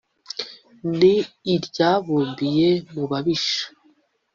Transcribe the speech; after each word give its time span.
Ni 0.97 1.13
iryarubiye 1.53 2.69
mu 2.93 3.03
babisha, 3.09 3.65